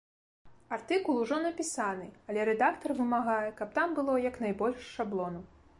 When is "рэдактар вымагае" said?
2.49-3.49